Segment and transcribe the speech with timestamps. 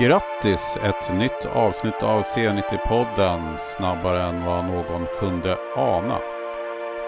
[0.00, 0.78] Grattis!
[0.82, 6.18] Ett nytt avsnitt av C90-podden snabbare än vad någon kunde ana.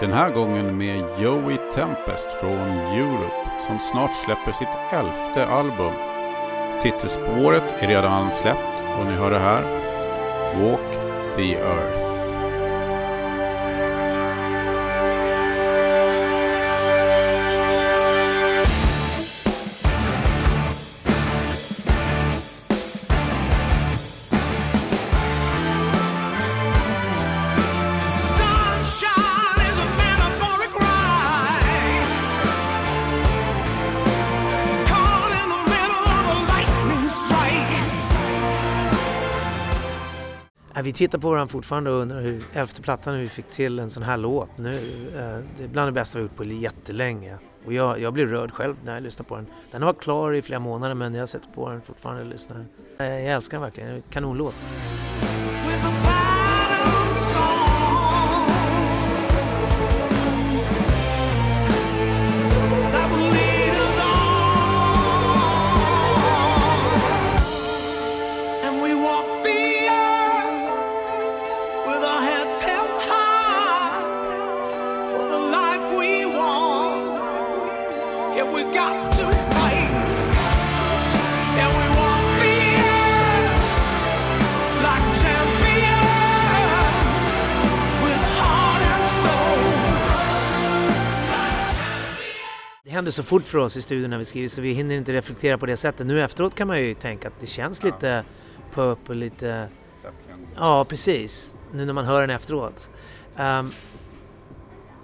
[0.01, 5.93] Den här gången med Joey Tempest från Europe som snart släpper sitt elfte album.
[6.83, 9.63] Titelspåret är redan släppt och ni hör det här.
[10.63, 10.93] Walk
[11.37, 12.12] the Earth.
[40.93, 43.91] Vi tittar på varandra fortfarande och undrar hur, elfte plattan, hur vi fick till en
[43.91, 44.77] sån här låt nu.
[45.17, 47.39] Eh, det är bland det bästa vi gjort på jättelänge.
[47.67, 49.47] Och jag, jag blir rörd själv när jag lyssnar på den.
[49.71, 52.65] Den har varit klar i flera månader men jag sätter på den fortfarande och lyssnar.
[52.99, 54.55] Eh, jag älskar den verkligen, det är en kanonlåt.
[93.13, 95.59] Det så fort för oss i studion när vi skriver så vi hinner inte reflektera
[95.59, 96.07] på det sättet.
[96.07, 98.25] Nu efteråt kan man ju tänka att det känns lite
[98.75, 99.69] Purple, lite...
[100.57, 101.55] Ja, precis.
[101.73, 102.91] Nu när man hör den efteråt.
[103.37, 103.71] Ehm,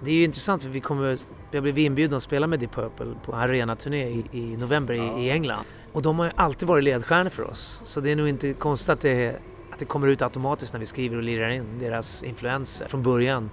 [0.03, 1.17] det är ju intressant för vi kommer...
[1.51, 5.25] Vi har blivit inbjudna att spela med Deep Purple på arenaturné i, i november i,
[5.25, 5.63] i England.
[5.93, 7.81] Och de har ju alltid varit ledstjärnor för oss.
[7.85, 9.39] Så det är nog inte konstigt att det,
[9.71, 13.49] att det kommer ut automatiskt när vi skriver och lirar in deras influenser från början.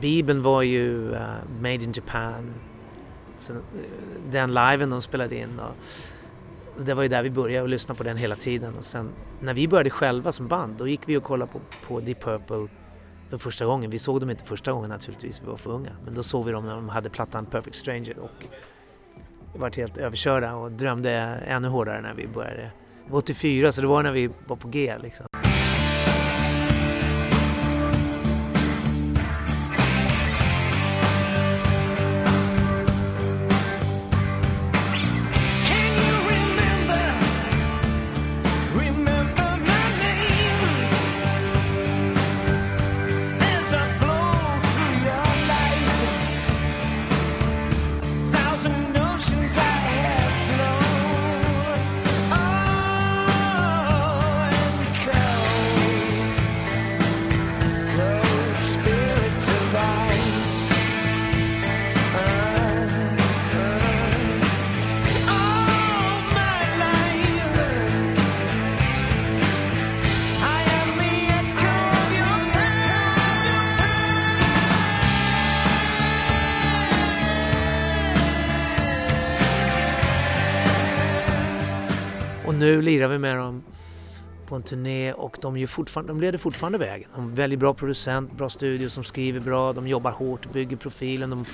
[0.00, 1.20] Bibeln var ju eh,
[1.60, 2.54] Made in Japan.
[3.50, 3.56] Eh,
[4.30, 5.60] den liven de spelade in.
[5.60, 8.74] Och det var ju där vi började och lyssna på den hela tiden.
[8.74, 9.08] Och sen
[9.40, 12.68] när vi började själva som band då gick vi och kollade på, på Deep Purple
[13.30, 13.90] för första gången.
[13.90, 15.90] Vi såg dem inte första gången naturligtvis, vi var för unga.
[16.04, 18.44] Men då såg vi dem när de hade plattan Perfect Stranger och
[19.52, 21.10] vart var helt överkörda och drömde
[21.46, 22.70] ännu hårdare när vi började.
[23.06, 25.26] Det var 84 så det var när vi var på G liksom.
[82.76, 83.62] Nu lirar vi med dem
[84.46, 87.08] på en turné och de, gör fortfarande, de leder fortfarande vägen.
[87.14, 91.30] De väljer bra producent, bra studio som skriver bra, de jobbar hårt, bygger profilen.
[91.30, 91.44] De,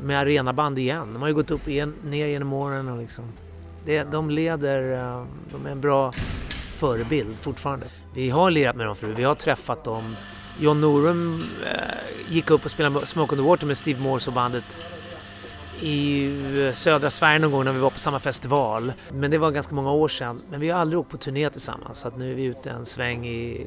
[0.00, 1.12] de är arenaband igen.
[1.12, 3.24] De har ju gått upp igen, ner genom åren och liksom.
[3.84, 6.12] Det, de leder, eh, de är en bra
[6.74, 7.86] förebild fortfarande.
[8.14, 10.16] Vi har lirat med dem förut, vi har träffat dem.
[10.60, 14.34] John Norum eh, gick upp och spelade Smoke on the Water med Steve Morse och
[14.34, 14.90] bandet
[15.82, 18.92] i södra Sverige någon gång när vi var på samma festival.
[19.12, 20.42] Men det var ganska många år sedan.
[20.50, 22.86] Men vi har aldrig åkt på turné tillsammans så att nu är vi ute en
[22.86, 23.66] sväng i,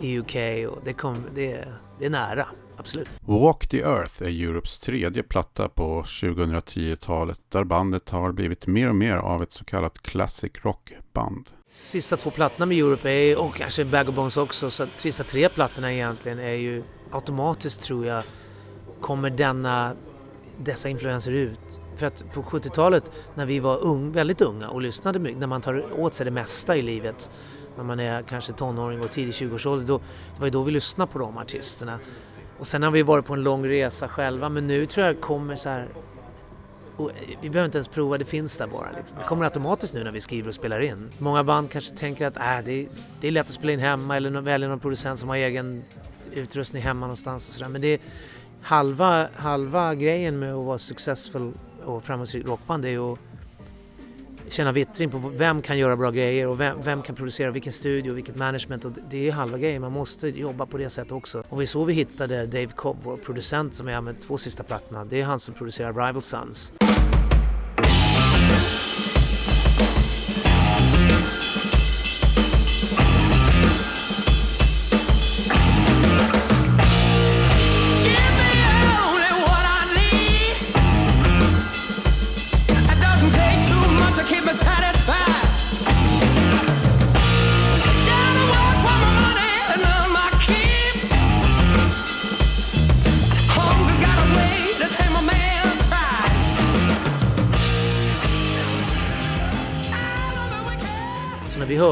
[0.00, 0.36] i UK
[0.70, 1.64] och det, kom, det,
[1.98, 2.46] det är nära,
[2.76, 3.08] absolut.
[3.20, 8.96] Walk the Earth är Europes tredje platta på 2010-talet där bandet har blivit mer och
[8.96, 11.48] mer av ett så kallat classic rock-band.
[11.70, 15.48] Sista två plattorna med Europe är, och kanske Bag of Bones också, så sista tre
[15.48, 18.24] plattorna egentligen är ju automatiskt tror jag
[19.00, 19.92] kommer denna,
[20.58, 21.80] dessa influenser ut.
[21.96, 25.60] För att på 70-talet när vi var ung, väldigt unga och lyssnade mycket, när man
[25.60, 27.30] tar åt sig det mesta i livet,
[27.76, 31.12] när man är kanske tonåring och tidig 20-årsålder, då, det var ju då vi lyssnade
[31.12, 31.98] på de artisterna.
[32.58, 35.20] Och sen har vi varit på en lång resa själva, men nu tror jag det
[35.20, 35.88] kommer så här
[36.96, 38.88] och eh, vi behöver inte ens prova, det finns där bara.
[38.96, 39.18] Liksom.
[39.18, 41.10] Det kommer automatiskt nu när vi skriver och spelar in.
[41.18, 42.88] Många band kanske tänker att äh, det, är,
[43.20, 45.84] det är lätt att spela in hemma eller välja någon producent som har egen
[46.32, 47.68] utrustning hemma någonstans och sådär.
[47.68, 48.00] Men det är
[48.64, 51.52] halva, halva grejen med att vara successful
[51.84, 53.18] och framgångsrikt rockband är ju att
[54.48, 58.12] känna vittring på vem kan göra bra grejer och vem, vem kan producera vilken studio,
[58.12, 59.82] vilket management och det är halva grejen.
[59.82, 61.42] Man måste jobba på det sättet också.
[61.48, 65.04] Och vi så vi hittade Dave Cobb, vår producent som är med två sista plattorna.
[65.04, 66.74] Det är han som producerar Rival Sons.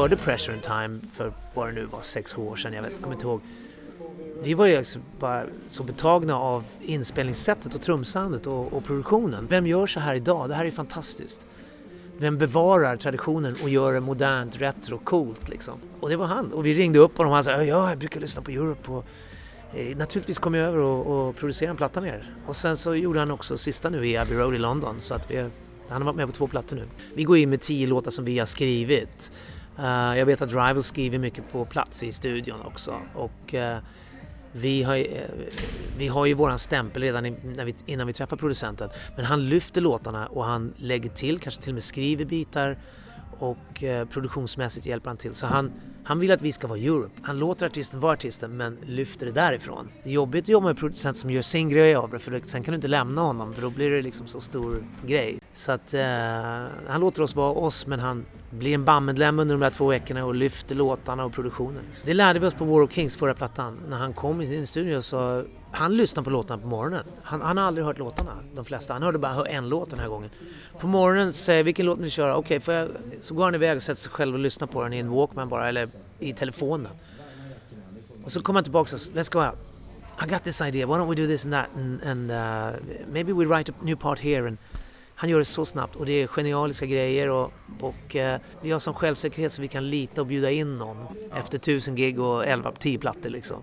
[0.03, 3.01] Körde hörde Pressure and Time för vad det nu var, sex år sedan, jag vet,
[3.01, 3.41] kommer inte ihåg.
[4.43, 9.47] Vi var ju också bara så betagna av inspelningssättet och trumsoundet och, och produktionen.
[9.49, 10.49] Vem gör så här idag?
[10.49, 11.45] Det här är fantastiskt.
[12.17, 15.79] Vem bevarar traditionen och gör det modernt, retro, coolt liksom?
[15.99, 16.53] Och det var han.
[16.53, 19.05] Och vi ringde upp honom och han sa ja, jag brukar lyssna på Europe och
[19.73, 22.35] eh, naturligtvis kom jag över och, och producerade en platta med er.
[22.47, 25.31] Och sen så gjorde han också sista nu i Abbey Road i London så att
[25.31, 25.37] vi,
[25.89, 26.85] han har varit med på två plattor nu.
[27.13, 29.31] Vi går in med tio låtar som vi har skrivit.
[29.79, 33.77] Eh, jag vet att Rival skriver mycket på plats i studion också och eh,
[34.51, 35.05] vi har, eh,
[35.97, 38.89] vi har ju våran stämpel redan när vi, innan vi träffar producenten.
[39.15, 42.77] Men han lyfter låtarna och han lägger till, kanske till och med skriver bitar
[43.39, 45.33] och produktionsmässigt hjälper han till.
[45.33, 45.71] Så han,
[46.03, 47.21] han vill att vi ska vara Europe.
[47.21, 49.89] Han låter artisten vara artisten men lyfter det därifrån.
[50.03, 52.41] Det är jobbigt att jobba med en producent som gör sin grej av det för
[52.45, 55.39] sen kan du inte lämna honom för då blir det liksom så stor grej.
[55.53, 56.03] Så att eh,
[56.87, 60.25] han låter oss vara oss men han blir en bandmedlem under de där två veckorna
[60.25, 61.83] och lyfter låtarna och produktionen.
[61.89, 62.05] Liksom.
[62.05, 63.79] Det lärde vi oss på War of Kings förra plattan.
[63.87, 67.03] När han kom i sin studio så han lyssnade på låtarna på morgonen.
[67.23, 68.93] Han, han har aldrig hört låtarna, de flesta.
[68.93, 70.29] Han hörde bara en låt den här gången.
[70.79, 72.35] På morgonen säger vilken låt vill köra?
[72.35, 72.87] Okej, okay,
[73.19, 75.49] så går han iväg och sätter sig själv och lyssnar på den i en Walkman
[75.49, 75.89] bara, eller
[76.19, 76.87] i telefonen.
[78.23, 79.57] Och så kommer han tillbaka och säger, let's go out.
[80.21, 82.79] I got this idea, why don't we do this and that and, and uh,
[83.11, 84.47] maybe we write a new part here.
[84.47, 84.57] And
[85.23, 88.79] han gör det så snabbt och det är genialiska grejer och, och eh, vi har
[88.79, 90.97] sån självsäkerhet så vi kan lita och bjuda in någon
[91.33, 93.57] efter tusen gig och 11, 10 plattor liksom.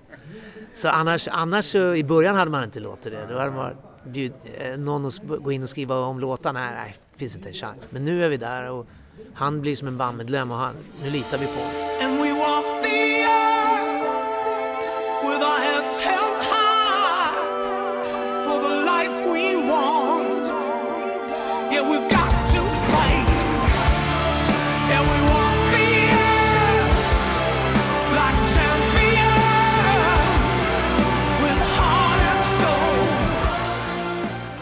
[0.75, 3.27] Så annars, annars så, i början hade man inte låtit det.
[3.31, 3.73] Då hade man
[4.05, 6.61] bjud, eh, någon att gå in och skriva om låtarna.
[6.61, 7.89] Nej, nej, finns inte en chans.
[7.91, 8.87] Men nu är vi där och
[9.35, 11.91] han blir som en bandmedlem och han, nu litar vi på honom.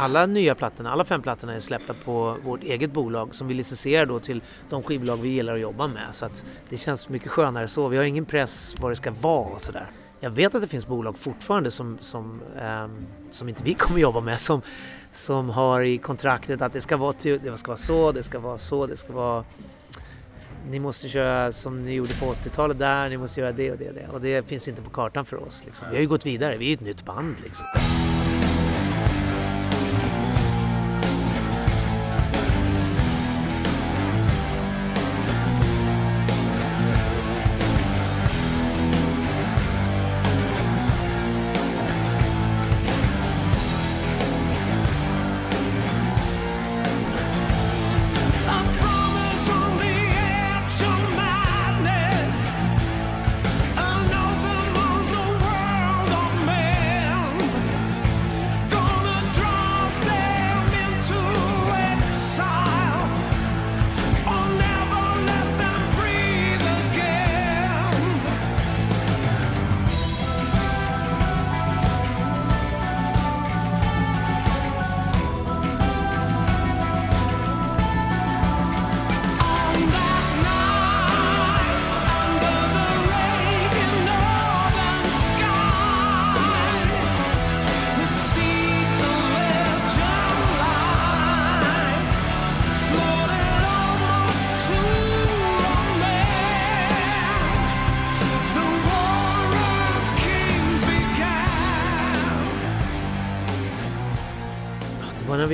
[0.00, 4.06] Alla nya plattorna, alla fem plattorna är släppta på vårt eget bolag som vi licensierar
[4.06, 6.06] då till de skivbolag vi gillar att jobba med.
[6.13, 7.89] Så att det känns mycket skönare så.
[7.89, 9.91] Vi har ingen press vad det ska vara och sådär.
[10.20, 14.20] Jag vet att det finns bolag fortfarande som, som, ehm, som inte vi kommer jobba
[14.20, 14.63] med som,
[15.13, 18.39] som har i kontraktet att det ska vara, till, det ska vara så, det ska
[18.39, 19.44] vara så, det ska vara
[20.70, 23.89] ni måste köra som ni gjorde på 80-talet där, ni måste göra det och det
[23.89, 24.08] och det.
[24.13, 25.63] Och det finns inte på kartan för oss.
[25.65, 25.89] Liksom.
[25.91, 27.67] Vi har ju gått vidare, vi är ju ett nytt band liksom.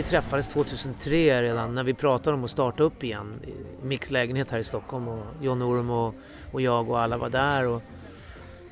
[0.04, 3.40] Träffades 2003 redan, när vi pratade om att starta upp igen.
[3.82, 6.14] Mix Lägenhet här i Stockholm och John Orm och,
[6.52, 7.66] och jag och alla var där.
[7.66, 7.82] Och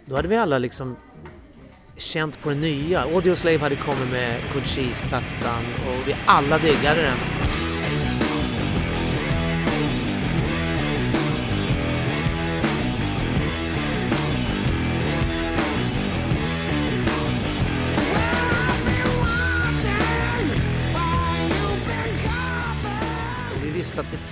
[0.05, 0.97] då hade vi alla liksom
[1.97, 3.03] känt på det nya.
[3.03, 7.32] Audio Slave hade kommit med Good Cheese-plattan och vi alla diggade den.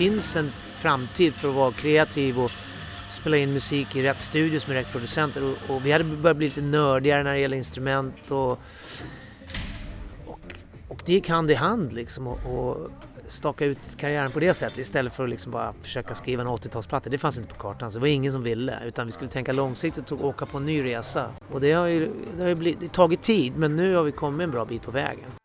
[0.00, 2.50] Finns en framtid för att vara kreativ och
[3.08, 6.48] spela in musik i rätt studios med rätt producenter och, och vi hade börjat bli
[6.48, 8.50] lite nördigare när det gäller instrument och,
[10.26, 10.54] och,
[10.88, 12.90] och det gick hand i hand liksom och, och
[13.26, 17.08] staka ut karriären på det sättet istället för att liksom bara försöka skriva en 80-talsplatta.
[17.08, 18.78] Det fanns inte på kartan, så det var ingen som ville.
[18.86, 21.30] Utan vi skulle tänka långsiktigt och åka på en ny resa.
[21.52, 24.02] Och det har ju, det har ju blivit, det har tagit tid, men nu har
[24.02, 25.39] vi kommit en bra bit på vägen.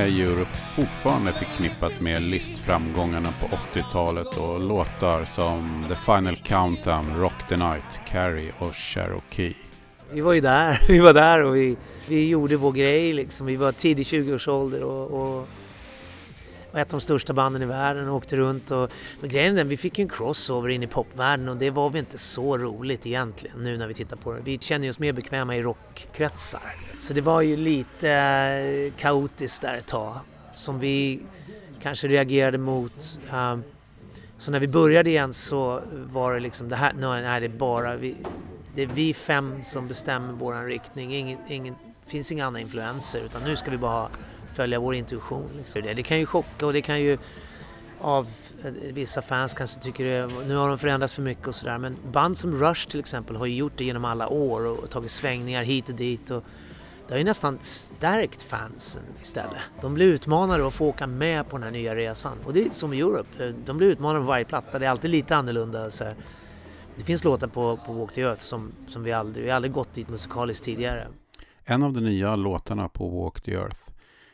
[0.00, 7.48] Är Europe fortfarande förknippat med listframgångarna på 80-talet och låtar som The Final Countdown, Rock
[7.48, 9.56] the Night, Carrie och Cherokee.
[10.12, 11.76] Vi var ju där, vi var där och vi,
[12.08, 13.46] vi gjorde vår grej liksom.
[13.46, 15.48] Vi var tidig 20-årsålder och, och
[16.74, 18.70] ett av de största banden i världen och åkte runt.
[18.70, 21.70] Och, men grejen är den, vi fick ju en crossover in i popvärlden och det
[21.70, 24.40] var väl inte så roligt egentligen nu när vi tittar på det.
[24.40, 26.74] Vi känner oss mer bekväma i rockkretsar.
[27.00, 30.16] Så det var ju lite eh, kaotiskt där ett tag
[30.54, 31.22] som vi
[31.82, 33.20] kanske reagerade mot.
[33.32, 33.58] Eh,
[34.38, 37.96] så när vi började igen så var det liksom det här, nej, det är bara
[37.96, 38.16] vi,
[38.74, 41.14] det är vi fem som bestämmer våran riktning.
[41.14, 41.74] Ingen, ingen,
[42.06, 44.08] finns inga andra influenser utan nu ska vi bara
[44.54, 45.50] följa vår intuition.
[45.56, 45.82] Liksom.
[45.82, 47.18] Det, kan ju chocka och det kan ju
[48.00, 48.28] av
[48.64, 51.96] eh, vissa fans kanske tycker det, nu har de förändrats för mycket och sådär men
[52.12, 55.62] band som Rush till exempel har ju gjort det genom alla år och tagit svängningar
[55.62, 56.44] hit och dit och
[57.08, 59.58] det har ju nästan stärkt fansen istället.
[59.80, 62.70] De blir utmanade att få åka med på den här nya resan och det är
[62.70, 65.90] som i Europe, de blir utmanade på varje platta, det är alltid lite annorlunda.
[65.90, 66.14] Så här.
[66.96, 69.72] Det finns låtar på, på Walk the Earth som, som vi aldrig, vi har aldrig
[69.72, 71.06] gått dit musikaliskt tidigare.
[71.64, 73.89] En av de nya låtarna på Walk the Earth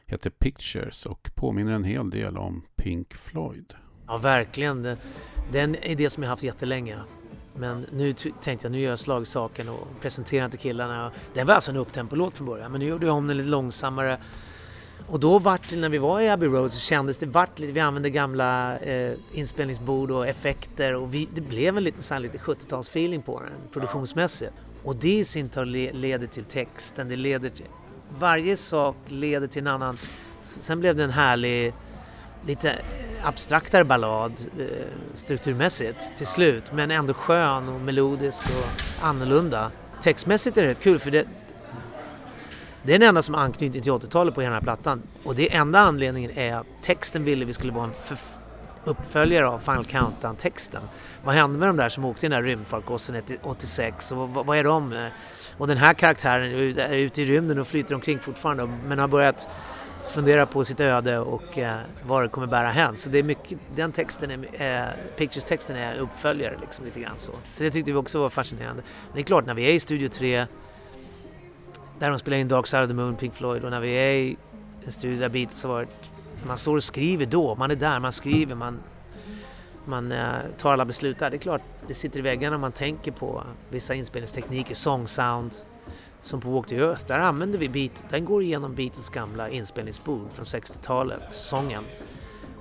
[0.06, 3.74] heter Pictures och påminner en hel del om Pink Floyd.
[4.06, 4.82] Ja, verkligen.
[4.82, 6.96] Det, är en idé som jag haft jättelänge.
[7.54, 11.12] Men nu tänkte jag, nu gör jag slag i saken och presenterar inte killarna.
[11.34, 14.18] Den var alltså en upptempolåt från början, men nu gjorde jag om den lite långsammare.
[15.08, 17.72] Och då vart det, när vi var i Abbey Road så kändes det, vart lite,
[17.72, 22.20] vi använde gamla eh, inspelningsbord och effekter och vi, det blev en liten så här,
[22.20, 24.52] lite 70-talsfeeling på den produktionsmässigt.
[24.84, 27.66] Och det i sin tur leder till texten, det leder till,
[28.18, 29.98] varje sak leder till en annan.
[30.40, 31.74] Sen blev det en härlig,
[32.46, 32.78] lite
[33.22, 34.66] abstraktare ballad eh,
[35.14, 39.70] strukturmässigt till slut, men ändå skön och melodisk och annorlunda.
[40.02, 41.26] Textmässigt är det rätt kul för det,
[42.82, 45.02] det är den enda som har anknytning till 80-talet på hela den här plattan.
[45.24, 47.94] Och det enda anledningen är att texten ville vi skulle vara en
[48.86, 50.82] uppföljare av Final Countdown-texten.
[51.24, 54.58] Vad hände med de där som åkte i den där rymdfarkosten 86 och vad, vad
[54.58, 55.08] är de?
[55.58, 59.48] Och den här karaktären är ute i rymden och flyter omkring fortfarande men har börjat
[60.10, 62.96] fundera på sitt öde och eh, vad det kommer bära hän.
[62.96, 67.32] Så det är mycket, den texten, är, eh, Pictures-texten är uppföljare liksom lite grann så.
[67.52, 68.82] Så det tyckte vi också var fascinerande.
[69.06, 70.46] Men det är klart, när vi är i Studio 3
[71.98, 74.12] där de spelar in Dark Side of the Moon, Pink Floyd och när vi är
[74.12, 74.36] i
[74.84, 75.88] en studio där Beatles har varit,
[76.46, 78.80] man står och skriver då, man är där, man skriver, man,
[79.84, 81.30] man eh, tar alla beslut där.
[81.30, 85.56] Det är klart, det sitter i väggarna man tänker på vissa inspelningstekniker, songsound.
[86.20, 90.32] som på Walk the Earth, där använder vi beat, den går igenom Beatles gamla inspelningsbord
[90.32, 91.84] från 60-talet, sången.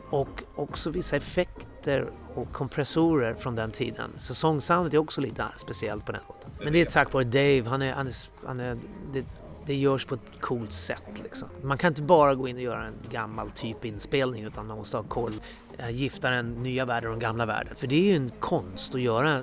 [0.10, 4.12] Och också vissa effekter och kompressorer från den tiden.
[4.17, 6.51] Så sångsoundet är också lite speciellt på den låten.
[6.63, 8.13] Men det är tack vare Dave, han är, han är,
[8.46, 8.77] han är
[9.13, 9.25] det,
[9.65, 11.50] det görs på ett coolt sätt liksom.
[11.63, 14.98] Man kan inte bara gå in och göra en gammal typ inspelning utan man måste
[14.98, 15.34] ha koll.
[15.77, 17.75] Eh, gifta den nya världen och den gamla världen.
[17.75, 19.41] För det är ju en konst att göra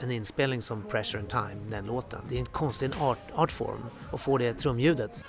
[0.00, 2.20] en inspelning som Pressure and Time, den låten.
[2.28, 5.24] Det är en konst, det är en art, artform att få det trumljudet.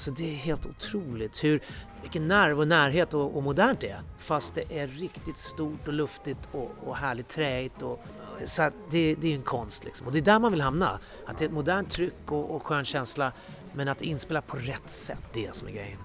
[0.00, 1.60] Alltså det är helt otroligt hur,
[2.00, 4.00] vilken nerv och närhet och, och modernt det är.
[4.18, 7.82] Fast det är riktigt stort och luftigt och, och härligt träigt.
[7.82, 8.04] Och,
[8.44, 10.06] så det, det är en konst liksom.
[10.06, 10.98] Och det är där man vill hamna.
[11.26, 13.32] Att det är ett modernt tryck och, och skön känsla
[13.72, 15.98] men att inspela på rätt sätt, det är som är grejen.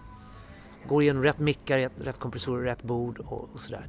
[0.88, 3.88] Går igenom rätt mickar, rätt, rätt kompressorer, rätt bord och, och sådär.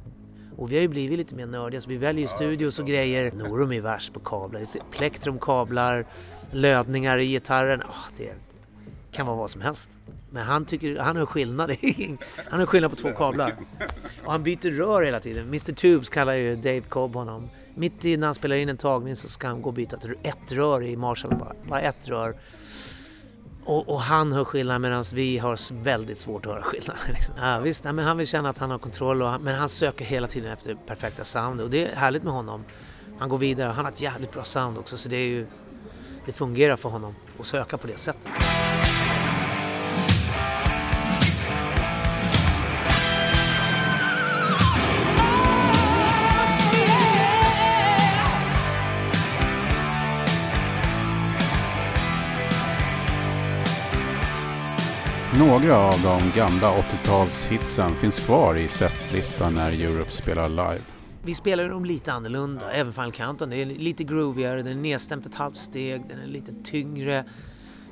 [0.57, 3.31] Och vi har ju blivit lite mer nördiga så vi väljer studios och grejer.
[3.31, 6.05] Norum är värst på kablar, plektrumkablar,
[6.51, 7.81] lödningar i gitarren.
[7.81, 8.35] Oh, det är
[9.11, 9.99] kan vara vad som helst.
[10.29, 11.71] Men han tycker, han hör skillnad.
[12.49, 13.55] han hör skillnad på två kablar.
[14.25, 15.47] Och han byter rör hela tiden.
[15.47, 17.49] Mr Tubes kallar ju Dave Cobb honom.
[17.75, 20.15] Mitt i när han spelar in en tagning så ska han gå och byta till
[20.23, 21.35] ett rör i Marshall.
[21.35, 22.35] Bara, bara ett rör.
[23.67, 26.97] Och, och, han hör skillnad medan vi har väldigt svårt att höra skillnad.
[27.07, 27.35] Liksom.
[27.41, 29.69] Ja, visst, ja, men han vill känna att han har kontroll, och han, men han
[29.69, 32.63] söker hela tiden efter perfekta sound och det är härligt med honom.
[33.19, 35.47] Han går vidare, han har ett jävligt bra sound också så det, är ju,
[36.25, 38.31] det fungerar för honom att söka på det sättet.
[55.39, 60.81] Några av de gamla 80-talshitsen finns kvar i setlistan när Europe spelar live.
[61.23, 63.49] Vi spelar dem lite annorlunda, även Final Countdown.
[63.49, 67.25] Det är lite groovigare, den är nedstämt ett halvt steg, den är lite tyngre,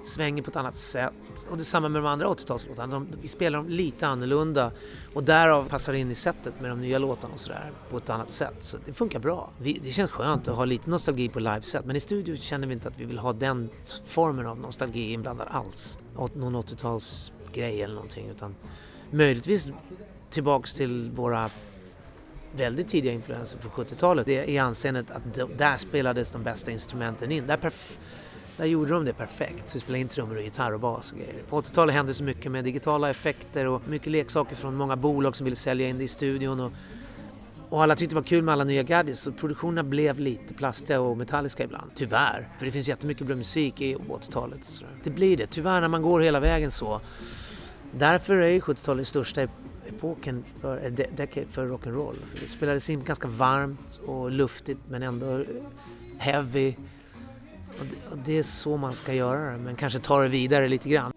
[0.03, 1.13] svänger på ett annat sätt.
[1.49, 3.07] Och detsamma med de andra 80-talslåtarna.
[3.21, 4.71] Vi spelar dem lite annorlunda
[5.13, 8.29] och därav passar in i sättet med de nya låtarna och sådär på ett annat
[8.29, 8.55] sätt.
[8.59, 9.49] Så det funkar bra.
[9.57, 12.73] Vi, det känns skönt att ha lite nostalgi på liveset men i studio känner vi
[12.73, 13.69] inte att vi vill ha den
[14.05, 15.99] formen av nostalgi inblandad alls.
[16.33, 18.55] Någon 80-tals grej eller någonting utan
[19.11, 19.71] möjligtvis
[20.29, 21.49] tillbaks till våra
[22.55, 24.25] väldigt tidiga influenser på 70-talet.
[24.25, 27.47] Det är i anseendet att där spelades de bästa instrumenten in.
[27.47, 27.73] Där,
[28.57, 29.75] där gjorde de det perfekt.
[29.75, 31.43] Vi spelade in trummor och gitarr och bas och grejer.
[31.49, 35.45] På 80-talet hände så mycket med digitala effekter och mycket leksaker från många bolag som
[35.45, 36.59] ville sälja in det i studion.
[36.59, 36.71] Och,
[37.69, 41.01] och alla tyckte det var kul med alla nya gadgets så produktionerna blev lite plastiga
[41.01, 41.91] och metalliska ibland.
[41.95, 42.49] Tyvärr.
[42.57, 44.83] För det finns jättemycket bra musik i 80-talet.
[45.03, 45.47] Det blir det.
[45.47, 47.01] Tyvärr när man går hela vägen så
[47.97, 49.47] Därför är 70-talet största
[49.87, 52.15] epoken för, eh, för rock'n'roll.
[52.41, 55.45] Det spelades in ganska varmt och luftigt men ändå eh,
[56.17, 56.75] heavy.
[57.79, 60.67] Och det, och det är så man ska göra det, men kanske ta det vidare
[60.67, 61.13] lite grann.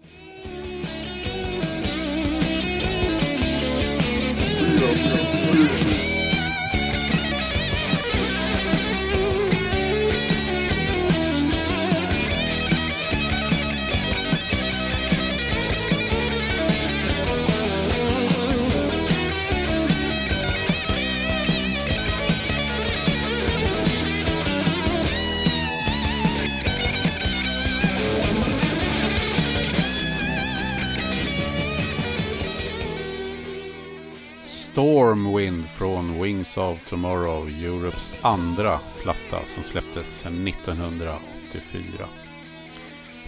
[4.81, 5.28] Mm.
[35.79, 42.05] Från Wings of Tomorrow, Europes andra platta som släpptes 1984.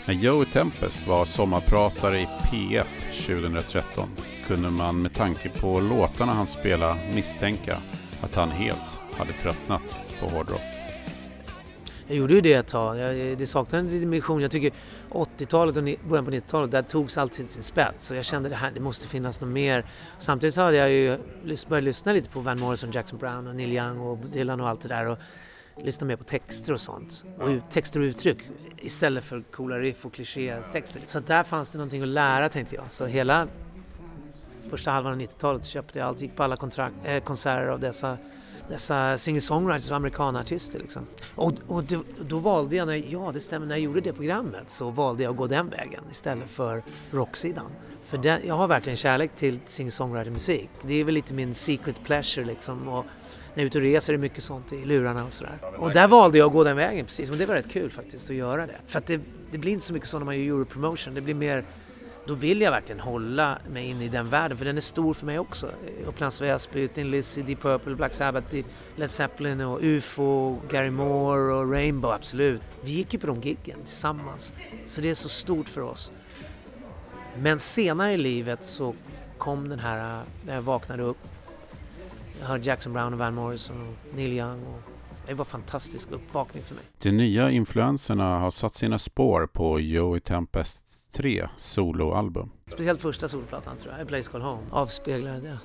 [0.05, 2.83] När Joey Tempest var sommarpratare i P1
[3.27, 4.09] 2013
[4.47, 7.77] kunde man med tanke på låtarna han spelade misstänka
[8.21, 10.80] att han helt hade tröttnat på hårdrock.
[12.12, 12.97] Jag gjorde ju det ett tag.
[12.97, 14.41] Jag, det saknades en dimension.
[14.41, 14.71] Jag tycker
[15.10, 18.08] 80-talet och början på 90-talet, där togs alltid sin spets.
[18.08, 19.86] Så jag kände det här, det måste finnas något mer.
[20.19, 21.17] Samtidigt så hade jag ju
[21.67, 24.82] börjat lyssna lite på Van Morrison, Jackson Brown och Neil Young och Dylan och allt
[24.82, 25.08] det där.
[25.08, 25.17] Och
[25.84, 27.26] lyssna mer på texter och sånt.
[27.39, 28.38] Och texter och uttryck
[28.78, 31.02] istället för coola riff och klichétexter.
[31.08, 32.91] Så där fanns det någonting att lära tänkte jag.
[32.91, 33.47] Så hela
[34.69, 38.17] första halvan av 90-talet köpte jag allt, gick på alla kontrakt, äh, konserter av dessa
[38.71, 40.79] dessa singer-songwriters och amerikanartister.
[40.79, 41.07] Liksom.
[41.36, 44.69] Och, och då, då, valde jag, när, ja det stämmer, när jag gjorde det programmet
[44.69, 47.65] så valde jag att gå den vägen istället för rocksidan.
[48.03, 50.69] För den, jag har verkligen kärlek till singer-songwriter-musik.
[50.81, 52.88] Det är väl lite min secret pleasure liksom.
[52.88, 53.05] Och
[53.53, 55.57] när jag är ute och reser är det mycket sånt i lurarna och sådär.
[55.77, 58.29] Och där valde jag att gå den vägen precis, och det var rätt kul faktiskt
[58.29, 58.77] att göra det.
[58.88, 61.36] För att det, det blir inte så mycket så när man gör Europromotion, det blir
[61.36, 61.65] mer
[62.25, 65.25] då vill jag verkligen hålla mig in i den världen för den är stor för
[65.25, 65.69] mig också.
[66.05, 68.55] Upplands Väsby, Thin Lizzy, Deep Purple, Black Sabbath,
[68.95, 72.62] Led Zeppelin och UFO, Gary Moore och Rainbow, absolut.
[72.81, 74.53] Vi gick ju på de giggen tillsammans.
[74.86, 76.12] Så det är så stort för oss.
[77.38, 78.95] Men senare i livet så
[79.38, 81.17] kom den här, när jag vaknade upp.
[82.39, 84.65] Jag hörde Jackson Brown och Van Morrison och Neil Young.
[84.65, 84.81] Och
[85.27, 86.84] det var en fantastisk uppvakning för mig.
[87.01, 92.50] De nya influenserna har satt sina spår på Joey Tempest tre soloalbum.
[92.67, 95.58] Speciellt första soloplattan tror jag, A Place Called Home, avspeglar det.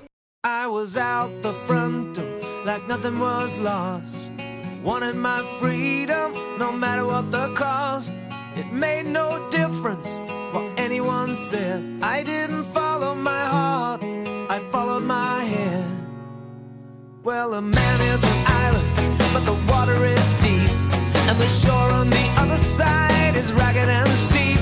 [0.47, 4.31] I was out the front door like nothing was lost.
[4.83, 8.13] Wanted my freedom no matter what the cost.
[8.55, 10.21] It made no difference
[10.53, 11.83] what anyone said.
[12.01, 14.03] I didn't follow my heart,
[14.49, 15.85] I followed my head.
[17.23, 20.71] Well, a man is an island, but the water is deep.
[21.29, 24.59] And the shore on the other side is ragged and steep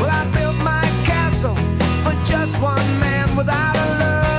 [0.00, 1.54] well, I built my castle
[2.02, 4.29] for just one man without a love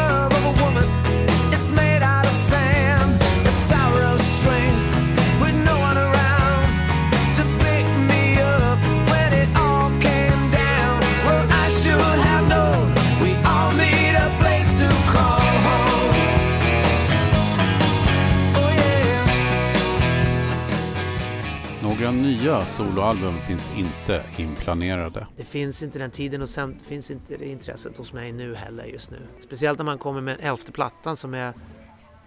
[22.82, 25.28] soloalbum finns inte inplanerade.
[25.38, 28.86] Det finns inte den tiden och sen finns inte det intresset hos mig nu heller
[28.86, 29.17] just nu.
[29.39, 31.54] Speciellt när man kommer med elfte plattan som är,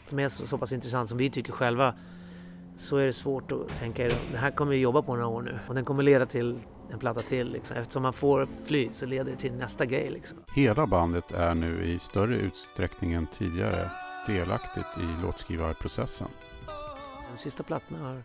[0.07, 1.95] som är så, så pass intressant som vi tycker själva
[2.77, 5.59] så är det svårt att tänka det här kommer vi jobba på några år nu
[5.69, 6.59] och den kommer leda till
[6.93, 7.53] en platta till.
[7.53, 7.77] Liksom.
[7.77, 10.11] Eftersom man får flyt så leder det till nästa grej.
[10.11, 10.39] Liksom.
[10.55, 13.91] Hela bandet är nu i större utsträckning än tidigare
[14.27, 16.29] delaktigt i låtskrivarprocessen.
[17.37, 18.23] De sista plattorna har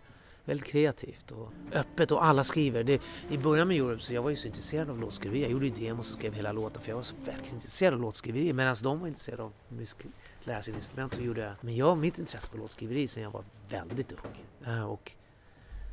[0.50, 2.84] väldigt kreativt och öppet och alla skriver.
[2.84, 5.42] Det, I början med Europe så jag var ju så intresserad av låtskriveri.
[5.42, 8.00] Jag gjorde ju demos och skrev hela låten för jag var så verkligen intresserad av
[8.00, 9.98] låtskriveri medan de var intresserade av musik,
[10.44, 14.12] lära sig instrument och gjorde Men jag mitt intresse för låtskriveri sedan jag var väldigt
[14.12, 14.66] ung.
[14.66, 15.12] Eh, och,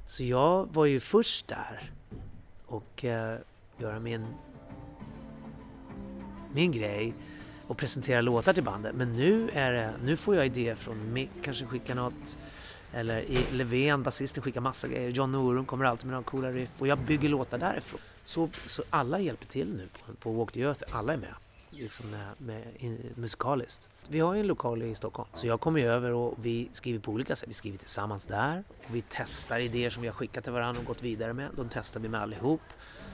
[0.06, 1.92] så jag var ju först där
[2.66, 3.36] och uh,
[3.78, 4.26] göra min,
[6.52, 7.14] min grej
[7.66, 8.94] och presentera låtar till bandet.
[8.94, 12.38] Men nu, är det, nu får jag idéer från Mick, kanske skicka något
[12.92, 15.10] eller Levén, basisten, skickar massa grejer.
[15.10, 18.00] John Norum kommer alltid med några coola riff och jag bygger låtar därifrån.
[18.22, 21.34] Så, så alla hjälper till nu på, på Walk the Earth, alla är med.
[21.82, 23.90] Liksom med, med in, musikaliskt.
[24.08, 26.98] Vi har ju en lokal i Stockholm så jag kommer ju över och vi skriver
[26.98, 27.48] på olika sätt.
[27.48, 30.86] Vi skriver tillsammans där och vi testar idéer som vi har skickat till varandra och
[30.86, 31.50] gått vidare med.
[31.56, 32.60] De testar vi med allihop.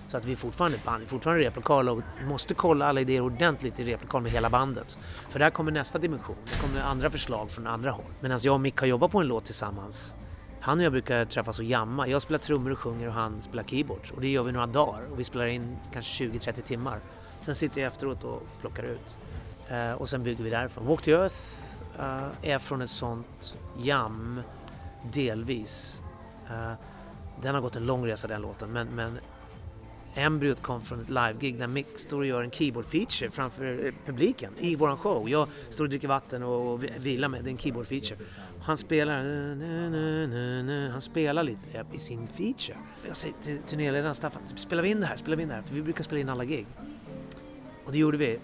[0.08, 3.00] Så att vi är fortfarande ett band, vi är fortfarande replokal och måste kolla alla
[3.00, 4.98] idéer ordentligt i replokal med hela bandet.
[5.28, 8.12] För där kommer nästa dimension, det kommer andra förslag från andra håll.
[8.20, 10.16] Medan jag och Mick har jobbat på en låt tillsammans
[10.62, 12.08] han och jag brukar träffas och jamma.
[12.08, 14.10] Jag spelar trummor och sjunger och han spelar keyboards.
[14.10, 17.00] Och det gör vi några dagar och vi spelar in kanske 20-30 timmar.
[17.42, 19.16] Sen sitter jag efteråt och plockar ut.
[19.68, 20.86] Eh, och sen bygger vi därifrån.
[20.86, 21.36] Walk to Earth
[21.98, 24.40] eh, är från ett sånt jam,
[25.12, 26.02] delvis.
[26.50, 26.72] Eh,
[27.42, 29.18] den har gått en lång resa den låten men, men
[30.14, 34.76] embryot kom från ett live-gig där Mick står och gör en keyboard-feature framför publiken i
[34.76, 35.28] våran show.
[35.28, 38.16] Jag står och dricker vatten och vilar med, det är en keyboard-feature.
[38.62, 39.16] Han spelar,
[40.90, 42.76] han spelar lite i sin feature.
[43.06, 45.16] Jag säger till turnéledaren Staffan, spelar vi in det här?
[45.16, 45.62] Spelar vi in det här?
[45.62, 46.66] För vi brukar spela in alla gig.
[47.84, 48.38] Och det gjorde vi.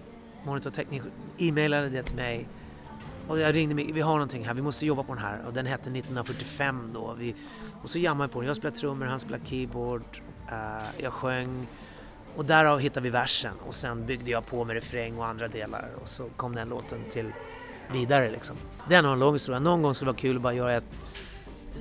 [0.44, 1.03] Monitor Technic
[1.38, 2.48] e-mailade det till mig.
[3.29, 5.44] Och jag ringde mig, vi har någonting här, vi måste jobba på den här.
[5.46, 7.14] Och den hette 1945 då.
[7.18, 7.35] Vi,
[7.83, 8.48] och så jammade vi på den.
[8.48, 10.03] Jag spelade trummor, han spelade keyboard.
[10.53, 11.66] Uh, jag sjöng
[12.37, 15.88] och därav hittade vi versen och sen byggde jag på med refräng och andra delar
[16.03, 17.33] och så kom den låten till
[17.92, 18.57] vidare liksom.
[18.88, 19.61] Den har en lång historia.
[19.61, 20.98] Någon gång skulle det vara kul att bara göra ett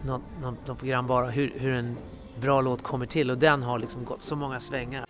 [0.06, 1.98] något, något, något program bara hur, hur en
[2.40, 5.06] bra låt kommer till och den har liksom gått så många svängar.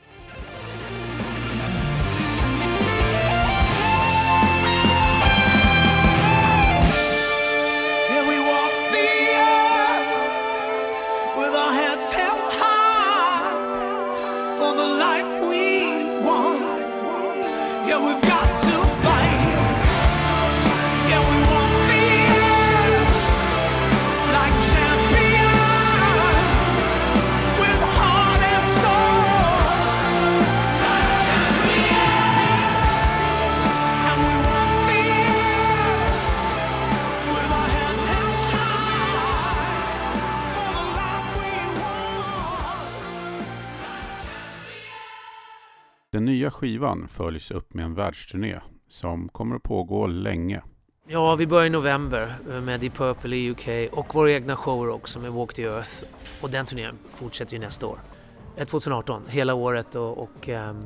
[46.28, 50.62] Nya skivan följs upp med en världsturné som kommer att pågå länge.
[51.08, 54.90] Ja, vi börjar i november eh, med Deep Purple i UK och våra egna shower
[54.90, 56.04] också med Walk the Earth.
[56.42, 58.00] Och den turnén fortsätter ju nästa år.
[58.58, 60.86] Eh, 2018, hela året och, och um,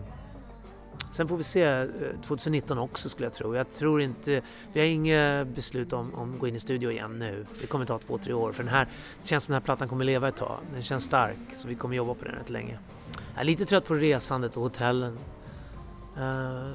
[1.12, 1.86] sen får vi se eh,
[2.26, 3.56] 2019 också skulle jag tro.
[3.56, 4.42] Jag tror inte,
[4.74, 7.46] vi har inget beslut om, om att gå in i studio igen nu.
[7.62, 8.88] Det kommer ta två, tre år för den här,
[9.22, 10.58] det känns som den här plattan kommer leva ett tag.
[10.74, 12.80] Den känns stark så vi kommer jobba på den rätt länge.
[13.34, 15.18] Jag är lite trött på resandet och hotellen.
[16.18, 16.72] Uh,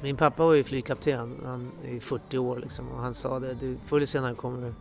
[0.00, 3.76] min pappa var ju flygkapten han i 40 år liksom, och han sa det, du
[3.86, 4.74] förr eller senare kommer du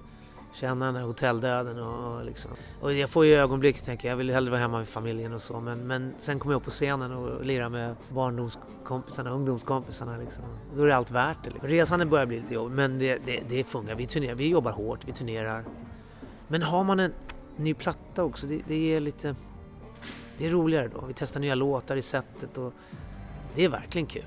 [0.53, 2.51] känna den här hotelldöden och, och, liksom.
[2.81, 5.41] och jag får ju ögonblick tänker jag, jag vill hellre vara hemma med familjen och
[5.41, 10.43] så men, men sen kommer jag upp på scenen och lirar med barndomskompisarna, ungdomskompisarna liksom.
[10.75, 11.49] Då är det allt värt det.
[11.49, 11.69] Liksom.
[11.69, 14.99] Resandet börjar bli lite jobb, men det, det, det funkar, vi turnerar, vi jobbar hårt,
[15.07, 15.63] vi turnerar.
[16.47, 17.13] Men har man en
[17.55, 19.35] ny platta också, det, det ger lite
[20.37, 21.05] det är roligare då.
[21.07, 22.73] Vi testar nya låtar i sättet och
[23.55, 24.23] det är verkligen kul.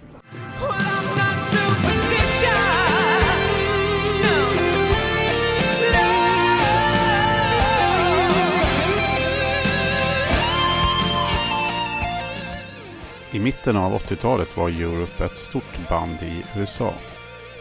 [13.33, 16.95] I mitten av 80-talet var Europe ett stort band i USA.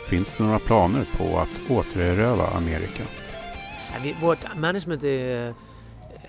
[0.07, 3.03] Finns det några planer på att återerövra Amerika?
[4.21, 5.53] vårt management är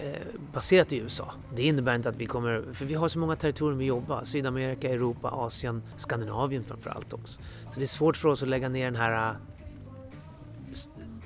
[0.01, 1.33] Eh, baserat i USA.
[1.55, 4.25] Det innebär inte att vi kommer, för vi har så många territorier vi jobbar.
[4.25, 7.41] Sydamerika, Europa, Asien, Skandinavien framförallt också.
[7.71, 9.37] Så det är svårt för oss att lägga ner den här eh,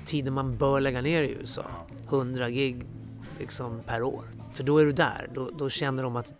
[0.05, 1.65] tiden man bör lägga ner i USA.
[2.07, 2.85] 100 gig
[3.39, 4.23] liksom per år.
[4.51, 5.29] För då är du där.
[5.33, 6.33] Då, då känner de att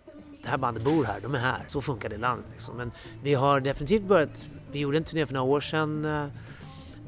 [0.44, 1.64] det här bandet bor här, de är här.
[1.68, 2.46] Så funkar det i landet.
[2.52, 2.78] Liksom.
[2.78, 2.92] Men
[3.24, 6.06] vi har definitivt börjat, vi gjorde en turné för några år sedan.
[6.06, 6.26] Eh,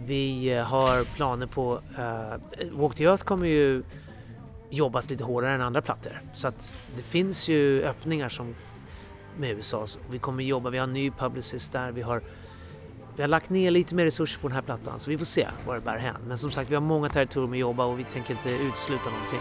[0.06, 3.84] vi har planer på, uh, Walk the Earth kommer ju
[4.76, 6.22] jobbas lite hårdare än andra plattor.
[6.34, 8.56] Så att det finns ju öppningar som
[9.38, 9.88] med USA.
[9.88, 12.22] Så Vi kommer jobba, vi har en ny publicist där, vi har
[13.16, 15.48] vi har lagt ner lite mer resurser på den här plattan så vi får se
[15.68, 16.22] var det bär hän.
[16.28, 19.40] Men som sagt, vi har många territorium att jobba och vi tänker inte utesluta någonting.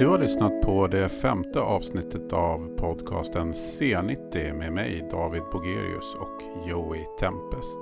[0.00, 6.68] Du har lyssnat på det femte avsnittet av podcasten C90 med mig David Bogerius och
[6.68, 7.80] Joey Tempest.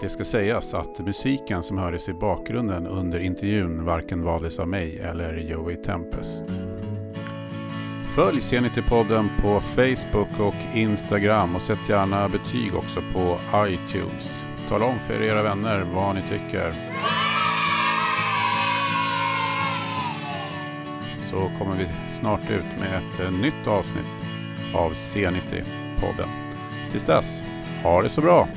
[0.00, 4.98] Det ska sägas att musiken som hördes i bakgrunden under intervjun varken valdes av mig
[4.98, 6.44] eller Joey Tempest.
[8.14, 14.44] Följ C90-podden på Facebook och Instagram och sätt gärna betyg också på iTunes.
[14.68, 16.89] Tala om för era vänner vad ni tycker.
[21.30, 21.86] Så kommer vi
[22.20, 24.06] snart ut med ett eh, nytt avsnitt
[24.74, 26.28] av C90-podden.
[26.90, 27.42] Tills dess,
[27.82, 28.48] ha det så bra!